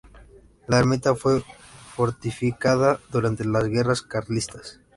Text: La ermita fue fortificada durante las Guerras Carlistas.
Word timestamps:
La 0.65 0.79
ermita 0.79 1.13
fue 1.13 1.43
fortificada 1.95 2.99
durante 3.11 3.45
las 3.45 3.67
Guerras 3.67 4.01
Carlistas. 4.01 4.79